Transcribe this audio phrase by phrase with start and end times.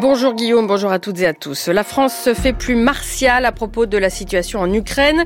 [0.00, 1.68] Bonjour Guillaume, bonjour à toutes et à tous.
[1.68, 5.24] La France se fait plus martiale à propos de la situation en Ukraine.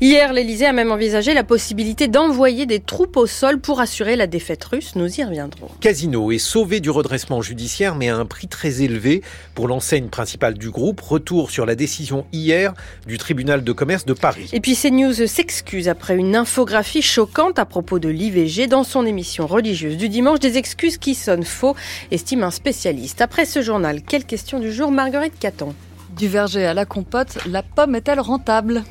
[0.00, 4.26] Hier, l'Elysée a même envisagé la possibilité d'envoyer des troupes au sol pour assurer la
[4.26, 4.96] défaite russe.
[4.96, 5.68] Nous y reviendrons.
[5.80, 9.22] Casino est sauvé du redressement judiciaire, mais à un prix très élevé
[9.54, 11.00] pour l'enseigne principale du groupe.
[11.02, 12.74] Retour sur la décision hier
[13.06, 14.50] du tribunal de commerce de Paris.
[14.52, 19.46] Et puis CNews s'excuse après une infographie choquante à propos de l'IVG dans son émission
[19.46, 20.40] religieuse du dimanche.
[20.40, 21.76] Des excuses qui sonnent faux,
[22.10, 23.20] estime un spécialiste.
[23.20, 25.74] Après ce journal, question du jour, Marguerite Caton
[26.16, 28.84] Du verger à la compote, la pomme est-elle rentable?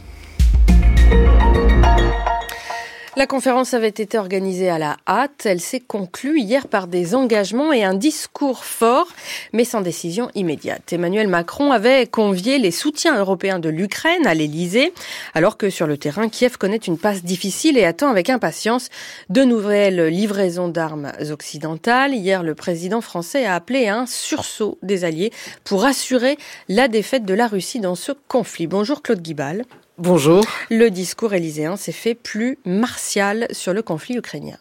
[3.16, 5.46] La conférence avait été organisée à la hâte.
[5.46, 9.08] Elle s'est conclue hier par des engagements et un discours fort,
[9.54, 10.92] mais sans décision immédiate.
[10.92, 14.94] Emmanuel Macron avait convié les soutiens européens de l'Ukraine à l'Elysée,
[15.34, 18.90] alors que sur le terrain, Kiev connaît une passe difficile et attend avec impatience
[19.30, 22.14] de nouvelles livraisons d'armes occidentales.
[22.14, 25.32] Hier, le président français a appelé à un sursaut des alliés
[25.64, 28.68] pour assurer la défaite de la Russie dans ce conflit.
[28.68, 29.64] Bonjour Claude Guibal.
[29.98, 30.44] Bonjour.
[30.70, 34.58] Le discours élyséen s'est fait plus martial sur le conflit ukrainien.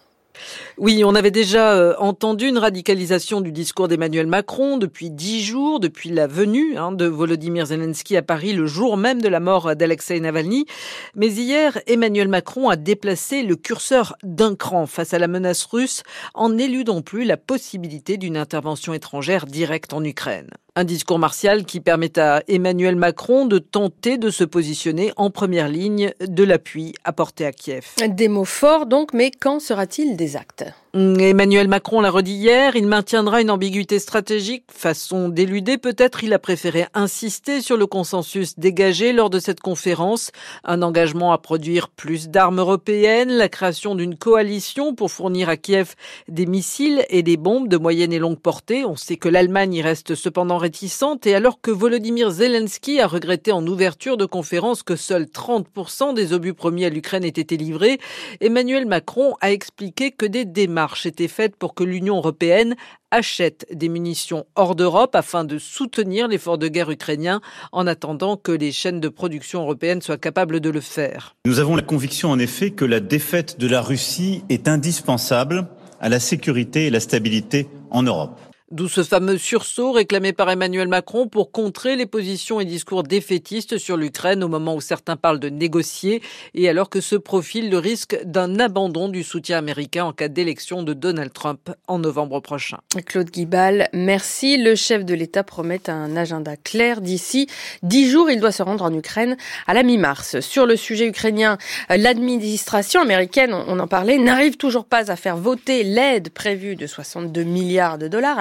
[0.79, 5.81] Oui, on avait déjà euh, entendu une radicalisation du discours d'Emmanuel Macron depuis dix jours,
[5.81, 9.77] depuis la venue hein, de Volodymyr Zelensky à Paris le jour même de la mort
[9.77, 10.67] d'Alexei Navalny.
[11.15, 16.03] Mais hier, Emmanuel Macron a déplacé le curseur d'un cran face à la menace russe
[16.35, 20.51] en éludant plus la possibilité d'une intervention étrangère directe en Ukraine.
[20.77, 25.69] Un discours martial qui permet à Emmanuel Macron de tenter de se positionner en première
[25.69, 27.87] ligne de l'appui apporté à Kiev.
[28.09, 30.84] Des mots forts donc, mais quand sera-t-il des des actes.
[30.97, 36.39] Emmanuel Macron l'a redit hier, il maintiendra une ambiguïté stratégique, façon d'éluder peut-être, il a
[36.39, 40.31] préféré insister sur le consensus dégagé lors de cette conférence,
[40.63, 45.97] un engagement à produire plus d'armes européennes, la création d'une coalition pour fournir à Kiev
[46.29, 48.85] des missiles et des bombes de moyenne et longue portée.
[48.85, 51.27] On sait que l'Allemagne y reste cependant réticente.
[51.27, 56.33] Et alors que Volodymyr Zelensky a regretté en ouverture de conférence que seuls 30% des
[56.33, 57.99] obus promis à l'Ukraine aient été livrés,
[58.41, 62.75] Emmanuel Macron a expliqué que des démarches démarche était faite pour que l'Union européenne
[63.11, 67.41] achète des munitions hors d'Europe afin de soutenir l'effort de guerre ukrainien
[67.73, 71.37] en attendant que les chaînes de production européennes soient capables de le faire.
[71.47, 75.69] Nous avons la conviction en effet que la défaite de la Russie est indispensable
[76.01, 78.39] à la sécurité et la stabilité en Europe.
[78.71, 83.77] D'où ce fameux sursaut réclamé par Emmanuel Macron pour contrer les positions et discours défaitistes
[83.77, 86.23] sur l'Ukraine au moment où certains parlent de négocier
[86.55, 90.83] et alors que se profile le risque d'un abandon du soutien américain en cas d'élection
[90.83, 92.79] de Donald Trump en novembre prochain.
[93.05, 94.57] Claude Guibal, merci.
[94.57, 97.49] Le chef de l'État promet un agenda clair d'ici
[97.83, 98.31] dix jours.
[98.31, 99.37] Il doit se rendre en Ukraine
[99.67, 100.41] à la mi-mars.
[100.41, 101.59] Sur le sujet ukrainien,
[101.91, 107.43] l'administration américaine, on en parlait, n'arrive toujours pas à faire voter l'aide prévue de 62
[107.43, 108.39] milliards de dollars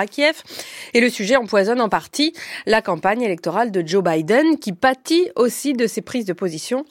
[0.94, 2.34] Et le sujet empoisonne en partie
[2.66, 6.86] la campagne électorale de Joe Biden, qui pâtit aussi de ses prises de position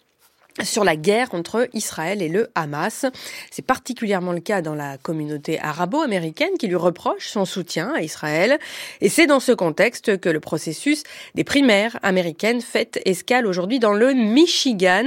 [0.62, 3.06] sur la guerre entre Israël et le Hamas.
[3.50, 8.58] C'est particulièrement le cas dans la communauté arabo-américaine qui lui reproche son soutien à Israël.
[9.00, 11.02] Et c'est dans ce contexte que le processus
[11.34, 15.06] des primaires américaines fait escale aujourd'hui dans le Michigan.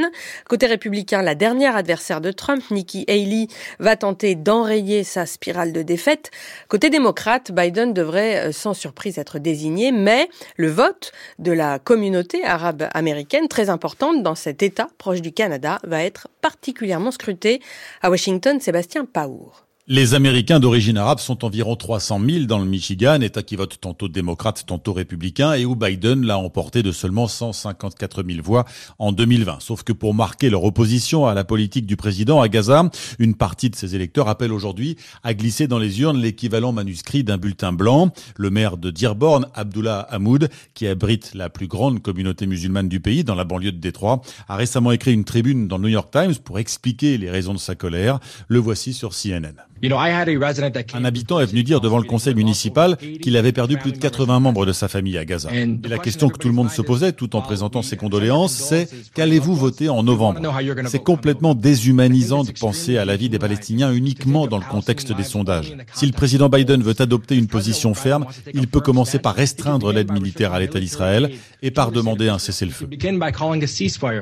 [0.50, 3.48] Côté républicain, la dernière adversaire de Trump, Nikki Haley,
[3.80, 6.32] va tenter d'enrayer sa spirale de défaite.
[6.68, 12.44] Côté démocrate, Biden devrait euh, sans surprise être désigné, mais le vote de la communauté
[12.44, 17.62] arabe américaine, très importante dans cet État proche du Canada va être particulièrement scruté.
[18.02, 19.65] À Washington, Sébastien Paour.
[19.88, 24.08] Les Américains d'origine arabe sont environ 300 000 dans le Michigan, État qui vote tantôt
[24.08, 28.66] démocrate, tantôt républicain, et où Biden l'a emporté de seulement 154 000 voix
[28.98, 29.58] en 2020.
[29.60, 33.70] Sauf que pour marquer leur opposition à la politique du président à Gaza, une partie
[33.70, 38.12] de ses électeurs appelle aujourd'hui à glisser dans les urnes l'équivalent manuscrit d'un bulletin blanc.
[38.38, 43.24] Le maire de Dearborn, Abdullah Hamoud, qui abrite la plus grande communauté musulmane du pays,
[43.24, 46.34] dans la banlieue de Détroit, a récemment écrit une tribune dans le New York Times
[46.44, 48.20] pour expliquer les raisons de sa colère.
[48.48, 49.54] Le voici sur CNN.
[49.84, 54.40] Un habitant est venu dire devant le conseil municipal qu'il avait perdu plus de 80
[54.40, 55.54] membres de sa famille à Gaza.
[55.54, 58.88] Et la question que tout le monde se posait, tout en présentant ses condoléances, c'est
[59.14, 60.40] qu'allez-vous voter en novembre?
[60.88, 65.24] C'est complètement déshumanisant de penser à la vie des Palestiniens uniquement dans le contexte des
[65.24, 65.76] sondages.
[65.94, 70.12] Si le président Biden veut adopter une position ferme, il peut commencer par restreindre l'aide
[70.12, 71.32] militaire à l'État d'Israël
[71.62, 72.90] et par demander un cessez-le-feu.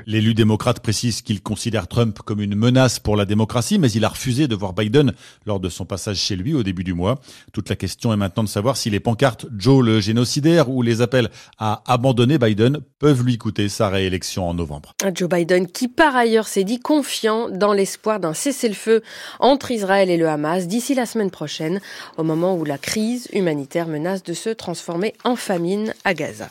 [0.07, 4.09] L'élu démocrate précise qu'il considère Trump comme une menace pour la démocratie, mais il a
[4.09, 5.13] refusé de voir Biden
[5.45, 7.19] lors de son passage chez lui au début du mois.
[7.51, 11.01] Toute la question est maintenant de savoir si les pancartes Joe le génocidaire ou les
[11.01, 14.93] appels à abandonner Biden peuvent lui coûter sa réélection en novembre.
[15.13, 19.01] Joe Biden qui par ailleurs s'est dit confiant dans l'espoir d'un cessez-le-feu
[19.39, 21.79] entre Israël et le Hamas d'ici la semaine prochaine,
[22.17, 26.49] au moment où la crise humanitaire menace de se transformer en famine à Gaza.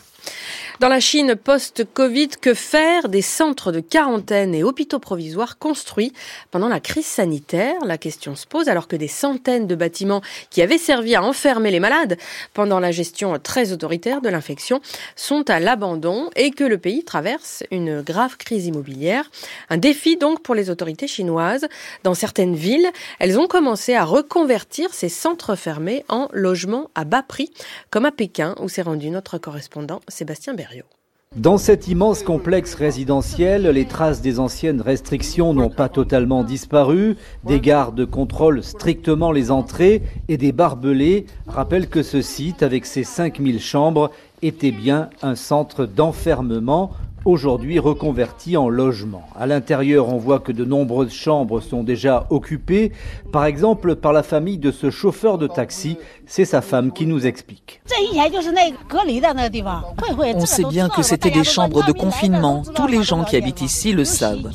[0.82, 6.12] Dans la Chine post-Covid, que faire des centres de quarantaine et hôpitaux provisoires construits
[6.50, 7.76] pendant la crise sanitaire?
[7.84, 11.70] La question se pose alors que des centaines de bâtiments qui avaient servi à enfermer
[11.70, 12.19] les malades
[12.52, 14.81] pendant la gestion très autoritaire de l'infection
[15.14, 19.31] sont à l'abandon et que le pays traverse une grave crise immobilière.
[19.70, 21.69] Un défi donc pour les autorités chinoises.
[22.02, 22.90] Dans certaines villes,
[23.20, 27.52] elles ont commencé à reconvertir ces centres fermés en logements à bas prix,
[27.90, 30.55] comme à Pékin où s'est rendu notre correspondant Sébastien
[31.36, 37.16] Dans cet immense complexe résidentiel, les traces des anciennes restrictions n'ont pas totalement disparu.
[37.44, 43.02] Des gardes contrôlent strictement les entrées et des barbelés rappellent que ce site, avec ses
[43.02, 44.10] 5000 chambres,
[44.42, 46.90] était bien un centre d'enfermement
[47.24, 49.24] aujourd'hui reconverti en logement.
[49.38, 52.92] À l'intérieur, on voit que de nombreuses chambres sont déjà occupées,
[53.32, 55.96] par exemple par la famille de ce chauffeur de taxi.
[56.26, 57.80] C'est sa femme qui nous explique.
[60.34, 62.62] On sait bien que c'était des chambres de confinement.
[62.74, 64.50] Tous les gens qui habitent ici le savent.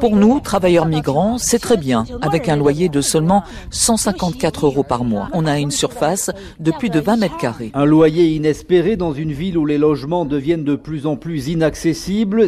[0.00, 5.04] Pour nous, travailleurs migrants, c'est très bien, avec un loyer de seulement 154 euros par
[5.04, 5.28] mois.
[5.32, 6.30] On a une surface
[6.60, 7.70] de plus de 20 mètres carrés.
[7.74, 11.95] Un loyer inespéré dans une ville où les logements deviennent de plus en plus inaccessibles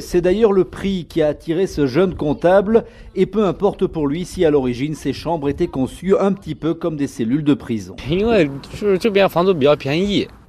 [0.01, 2.85] c'est d'ailleurs le prix qui a attiré ce jeune comptable,
[3.15, 6.75] et peu importe pour lui si à l'origine ces chambres étaient conçues un petit peu
[6.75, 7.97] comme des cellules de prison.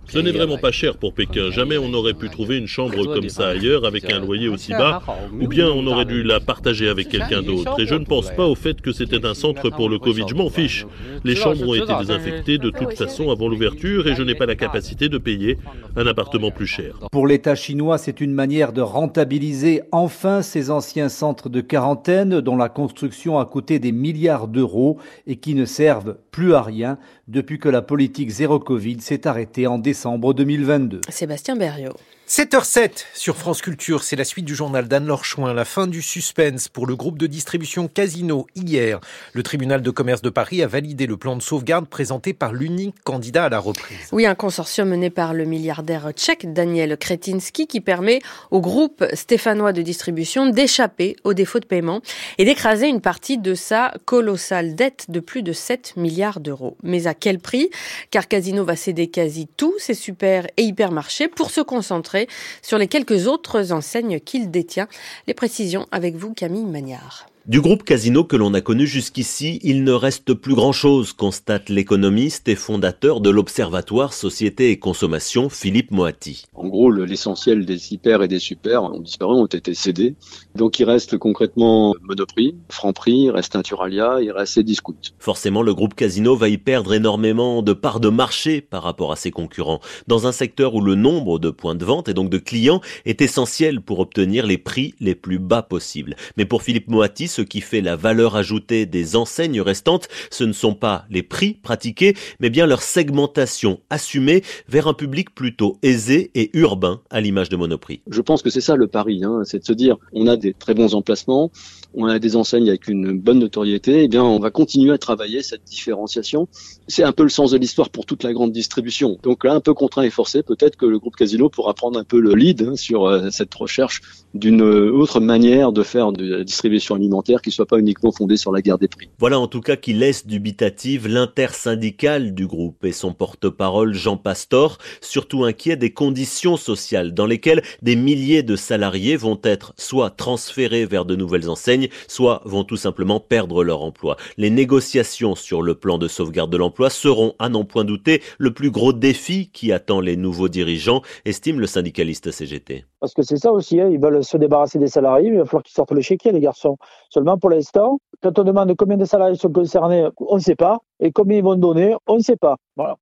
[0.09, 1.51] Ce n'est vraiment pas cher pour Pékin.
[1.51, 5.03] Jamais on n'aurait pu trouver une chambre comme ça ailleurs avec un loyer aussi bas,
[5.39, 7.79] ou bien on aurait dû la partager avec quelqu'un d'autre.
[7.79, 10.23] Et je ne pense pas au fait que c'était un centre pour le Covid.
[10.27, 10.87] Je m'en fiche.
[11.23, 14.55] Les chambres ont été désinfectées de toute façon avant l'ouverture et je n'ai pas la
[14.55, 15.57] capacité de payer
[15.95, 16.95] un appartement plus cher.
[17.11, 22.57] Pour l'État chinois, c'est une manière de rentabiliser enfin ces anciens centres de quarantaine dont
[22.57, 24.97] la construction a coûté des milliards d'euros
[25.27, 26.97] et qui ne servent plus à rien
[27.27, 29.98] depuis que la politique zéro Covid s'est arrêtée en décembre
[30.33, 31.01] 2022.
[31.09, 31.95] Sébastien Berriot.
[32.29, 36.67] 7h07 sur France Culture, c'est la suite du journal d'Anne-Laure Chouin, la fin du suspense
[36.67, 38.45] pour le groupe de distribution Casino.
[38.53, 38.99] Hier,
[39.33, 43.01] le tribunal de commerce de Paris a validé le plan de sauvegarde présenté par l'unique
[43.03, 44.09] candidat à la reprise.
[44.11, 48.19] Oui, un consortium mené par le milliardaire tchèque Daniel Kretinsky qui permet
[48.51, 52.01] au groupe stéphanois de distribution d'échapper aux défauts de paiement
[52.37, 56.77] et d'écraser une partie de sa colossale dette de plus de 7 milliards d'euros.
[56.83, 57.71] Mais à quel prix?
[58.11, 62.18] Car Casino va céder quasi tous ses super et hypermarchés pour se concentrer
[62.61, 64.87] sur les quelques autres enseignes qu'il détient.
[65.27, 67.28] Les précisions avec vous, Camille Magnard.
[67.49, 72.47] Du groupe Casino que l'on a connu jusqu'ici, il ne reste plus grand-chose, constate l'économiste
[72.47, 76.45] et fondateur de l'Observatoire Société et Consommation, Philippe Moati.
[76.53, 80.13] En gros, l'essentiel des hyper et des super ont disparu, ont été cédés.
[80.53, 85.01] Donc il reste concrètement Monoprix, Franprix, il reste Naturalia, il reste Discount.
[85.17, 89.15] Forcément, le groupe Casino va y perdre énormément de parts de marché par rapport à
[89.15, 92.37] ses concurrents, dans un secteur où le nombre de points de vente et donc de
[92.37, 96.15] clients est essentiel pour obtenir les prix les plus bas possibles.
[96.37, 100.51] Mais pour Philippe Moati, ce qui fait la valeur ajoutée des enseignes restantes, ce ne
[100.51, 106.31] sont pas les prix pratiqués, mais bien leur segmentation assumée vers un public plutôt aisé
[106.35, 108.01] et urbain, à l'image de Monoprix.
[108.09, 110.53] Je pense que c'est ça le pari, hein, c'est de se dire, on a des
[110.53, 111.49] très bons emplacements,
[111.93, 115.41] on a des enseignes avec une bonne notoriété, eh bien on va continuer à travailler
[115.41, 116.49] cette différenciation.
[116.89, 119.17] C'est un peu le sens de l'histoire pour toute la grande distribution.
[119.23, 122.03] Donc là, un peu contraint et forcé, peut-être que le groupe Casino pourra prendre un
[122.03, 124.01] peu le lead hein, sur euh, cette recherche
[124.33, 128.51] d'une autre manière de faire de la distribution alimentaire qui soit pas uniquement fondée sur
[128.51, 129.09] la guerre des prix.
[129.19, 134.77] Voilà en tout cas qui laisse dubitative l'intersyndicale du groupe et son porte-parole Jean Pastor,
[135.01, 140.85] surtout inquiet des conditions sociales dans lesquelles des milliers de salariés vont être soit transférés
[140.85, 144.17] vers de nouvelles enseignes, soit vont tout simplement perdre leur emploi.
[144.37, 148.53] Les négociations sur le plan de sauvegarde de l'emploi seront, à n'en point douter, le
[148.53, 152.85] plus gros défi qui attend les nouveaux dirigeants, estime le syndicaliste CGT.
[152.99, 155.45] Parce que c'est ça aussi, hein, ils veulent se débarrasser des salariés, mais il va
[155.45, 156.77] falloir qu'ils sortent le chéquier, les garçons.
[157.09, 160.79] Seulement pour l'instant, quand on demande combien de salariés sont concernés, on ne sait pas.
[161.01, 162.57] Et combien ils vont donner, on ne sait pas.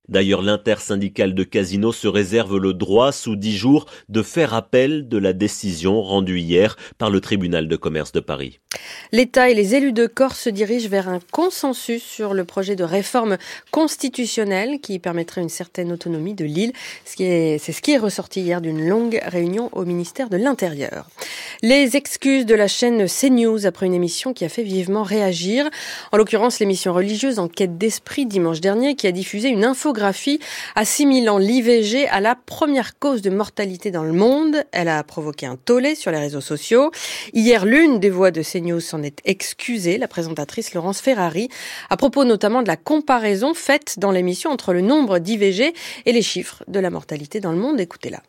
[0.08, 5.18] D'ailleurs, l'intersyndicale de Casino se réserve le droit, sous dix jours, de faire appel de
[5.18, 8.60] la décision rendue hier par le tribunal de commerce de Paris.
[9.12, 12.84] L'État et les élus de Corse se dirigent vers un consensus sur le projet de
[12.84, 13.36] réforme
[13.70, 16.72] constitutionnelle qui permettrait une certaine autonomie de l'île.
[17.04, 21.08] C'est ce qui est ressorti hier d'une longue réunion au ministère de l'Intérieur.
[21.62, 25.68] Les excuses de la chaîne CNews après une émission qui a fait vivement réagir.
[26.12, 30.40] En l'occurrence, l'émission religieuse En quête d'esprit dimanche dernier qui a diffusé une infographie
[30.74, 34.62] assimilant l'IVG à la première cause de mortalité dans le monde.
[34.72, 36.90] Elle a provoqué un tollé sur les réseaux sociaux.
[37.32, 41.48] Hier, l'une des voix de CNews s'en est excusée, la présentatrice Laurence Ferrari,
[41.88, 45.72] à propos notamment de la comparaison faite dans l'émission entre le nombre d'IVG
[46.04, 47.80] et les chiffres de la mortalité dans le monde.
[47.80, 48.20] Écoutez-la.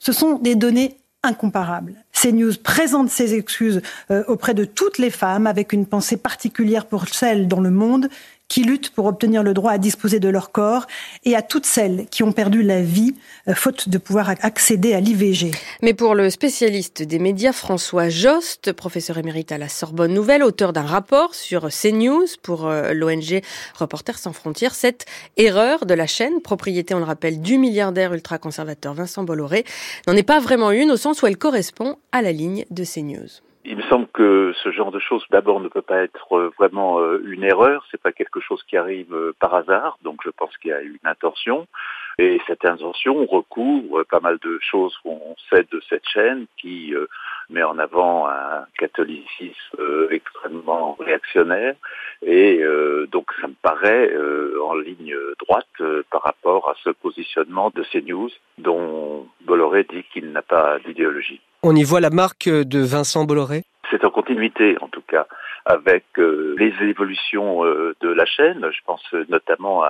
[0.00, 1.94] Ce sont des données incomparables.
[2.12, 7.08] CNews présente ses excuses euh, auprès de toutes les femmes avec une pensée particulière pour
[7.08, 8.08] celles dans le monde
[8.48, 10.86] qui luttent pour obtenir le droit à disposer de leur corps
[11.24, 13.14] et à toutes celles qui ont perdu la vie
[13.46, 15.50] euh, faute de pouvoir accéder à l'IVG.
[15.82, 20.72] Mais pour le spécialiste des médias François Jost, professeur émérite à la Sorbonne Nouvelle, auteur
[20.72, 23.42] d'un rapport sur CNews pour euh, l'ONG
[23.78, 25.04] Reporters sans frontières, cette
[25.36, 29.64] erreur de la chaîne, propriété on le rappelle du milliardaire ultra-conservateur Vincent Bolloré,
[30.06, 33.47] n'en est pas vraiment une au sens où elle correspond à la ligne de CNews.
[33.70, 37.00] Il me semble que ce genre de choses, d'abord, ne peut pas être euh, vraiment
[37.00, 37.84] euh, une erreur.
[37.90, 39.98] C'est pas quelque chose qui arrive euh, par hasard.
[40.02, 41.66] Donc, je pense qu'il y a une intention.
[42.18, 46.94] Et cette intention recouvre pas mal de choses qu'on sait de cette chaîne qui
[47.48, 51.76] met en avant un catholicisme extrêmement réactionnaire.
[52.22, 52.60] Et
[53.12, 54.12] donc, ça me paraît
[54.64, 60.42] en ligne droite par rapport à ce positionnement de CNews dont Bolloré dit qu'il n'a
[60.42, 61.40] pas d'idéologie.
[61.70, 63.62] On y voit la marque de Vincent Bolloré?
[63.90, 65.26] C'est en continuité, en tout cas,
[65.66, 68.66] avec euh, les évolutions euh, de la chaîne.
[68.72, 69.82] Je pense notamment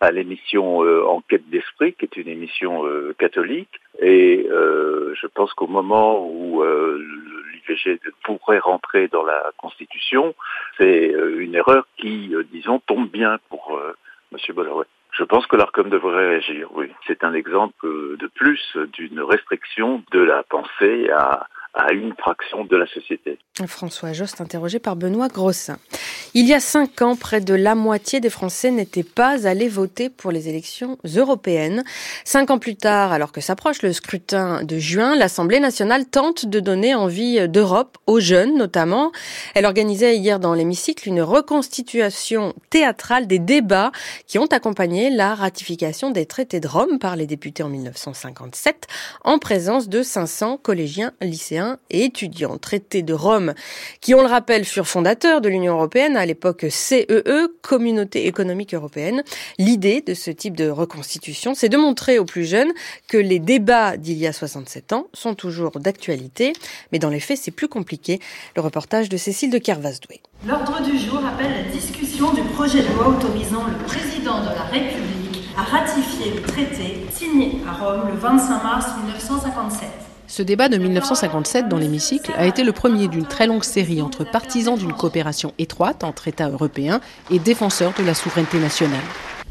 [0.00, 2.82] à, l'émission euh, Enquête d'esprit, qui est une émission
[3.20, 3.70] catholique.
[4.00, 10.34] Et je pense qu'au moment où l'IVG pourrait rentrer dans la Constitution,
[10.76, 13.80] c'est une erreur qui, disons, tombe bien pour
[14.32, 14.38] M.
[14.56, 14.86] Bolloré.
[15.22, 16.90] Je pense que l'ARCOM devrait réagir, oui.
[17.06, 22.76] C'est un exemple de plus d'une restriction de la pensée à, à une fraction de
[22.76, 23.38] la société.
[23.66, 25.78] François Jost, interrogé par Benoît Grossin.
[26.34, 30.08] Il y a cinq ans, près de la moitié des Français n'étaient pas allés voter
[30.10, 31.84] pour les élections européennes.
[32.24, 36.60] Cinq ans plus tard, alors que s'approche le scrutin de juin, l'Assemblée nationale tente de
[36.60, 39.12] donner envie d'Europe aux jeunes, notamment.
[39.54, 43.92] Elle organisait hier dans l'hémicycle une reconstitution théâtrale des débats
[44.26, 48.86] qui ont accompagné la ratification des traités de Rome par les députés en 1957,
[49.24, 52.58] en présence de 500 collégiens, lycéens et étudiants.
[52.58, 53.54] Traités de Rome,
[54.00, 58.74] qui, on le rappelle, furent fondateurs de l'Union européenne à l'époque CEE, e, Communauté économique
[58.74, 59.22] européenne.
[59.58, 62.72] L'idée de ce type de reconstitution, c'est de montrer aux plus jeunes
[63.08, 66.52] que les débats d'il y a 67 ans sont toujours d'actualité,
[66.90, 68.20] mais dans les faits, c'est plus compliqué.
[68.56, 70.20] Le reportage de Cécile de Kervasdoué.
[70.46, 74.62] L'ordre du jour appelle la discussion du projet de loi autorisant le président de la
[74.64, 80.11] République à ratifier le traité signé à Rome le 25 mars 1957.
[80.32, 84.24] Ce débat de 1957 dans l'hémicycle a été le premier d'une très longue série entre
[84.24, 89.04] partisans d'une coopération étroite entre États européens et défenseurs de la souveraineté nationale.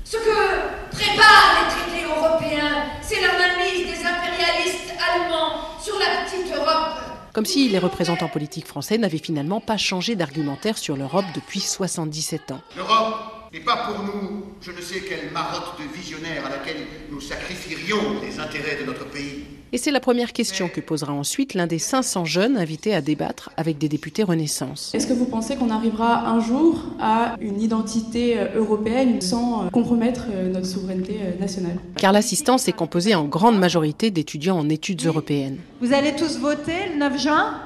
[0.04, 6.52] Ce que préparent les traités européens, c'est la mainmise des impérialistes allemands sur la petite
[6.52, 6.98] Europe.
[7.32, 12.54] Comme si les représentants politiques français n'avaient finalement pas changé d'argumentaire sur l'Europe depuis 77
[12.54, 12.62] ans.
[12.76, 17.22] L'Europe n'est pas pour nous je ne sais quelle marotte de visionnaire à laquelle nous
[17.22, 19.61] sacrifierions les intérêts de notre pays.
[19.74, 23.52] Et c'est la première question que posera ensuite l'un des 500 jeunes invités à débattre
[23.56, 24.92] avec des députés Renaissance.
[24.94, 29.70] Est-ce que vous pensez qu'on arrivera un jour à une identité euh, européenne sans euh,
[29.70, 31.78] compromettre euh, notre souveraineté nationale?
[31.96, 35.58] Car l'assistance est composée en grande majorité d'étudiants en études européennes.
[35.80, 37.62] Vous allez tous voter le 9 juin?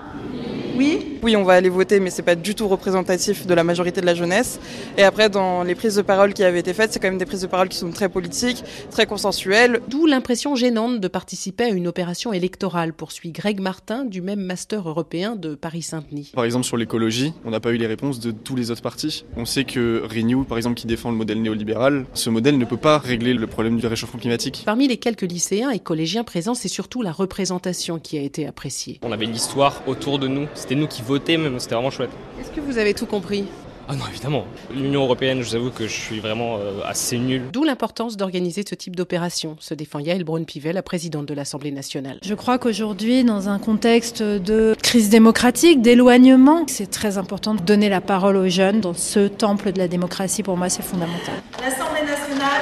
[0.78, 4.00] Oui Oui, on va aller voter, mais c'est pas du tout représentatif de la majorité
[4.00, 4.60] de la jeunesse.
[4.96, 7.26] Et après, dans les prises de parole qui avaient été faites, c'est quand même des
[7.26, 9.82] prises de parole qui sont très politiques, très consensuelles.
[9.88, 14.88] D'où l'impression gênante de participer à une opération électorale, poursuit Greg Martin du même master
[14.88, 16.32] européen de Paris-Saint-Denis.
[16.36, 19.26] Par exemple, sur l'écologie, on n'a pas eu les réponses de tous les autres partis.
[19.36, 22.78] On sait que Renew, par exemple, qui défend le modèle néolibéral, ce modèle ne peut
[22.78, 24.62] pas régler le problème du réchauffement climatique.
[24.64, 29.00] Parmi les quelques lycéens et collégiens présents, c'est surtout la représentation qui a été appréciée.
[29.02, 32.10] On avait l'histoire autour de nous c'était nous qui votions, mais c'était vraiment chouette.
[32.40, 33.46] Est-ce que vous avez tout compris
[33.88, 34.46] Ah non, évidemment.
[34.74, 37.44] L'Union européenne, je vous avoue que je suis vraiment euh, assez nul.
[37.52, 42.20] D'où l'importance d'organiser ce type d'opération, se défend Yael Braun-Pivet, la présidente de l'Assemblée nationale.
[42.24, 47.90] Je crois qu'aujourd'hui, dans un contexte de crise démocratique, d'éloignement, c'est très important de donner
[47.90, 50.44] la parole aux jeunes dans ce temple de la démocratie.
[50.44, 51.36] Pour moi, c'est fondamental.
[51.62, 52.62] L'Assemblée nationale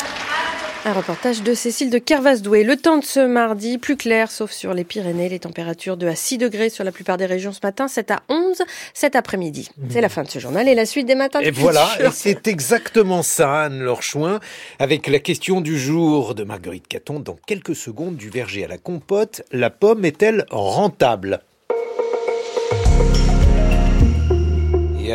[0.85, 2.63] un reportage de Cécile de Kervasdoué.
[2.63, 5.29] Le temps de ce mardi, plus clair, sauf sur les Pyrénées.
[5.29, 8.23] Les températures de à 6 degrés sur la plupart des régions ce matin, 7 à
[8.29, 8.61] 11
[8.93, 9.69] cet après-midi.
[9.89, 11.39] C'est la fin de ce journal et la suite des matins.
[11.39, 14.39] Et voilà, et c'est exactement ça, Anne-Laure Chouin,
[14.79, 17.19] avec la question du jour de Marguerite Caton.
[17.19, 21.41] Dans quelques secondes, du verger à la compote, la pomme est-elle rentable?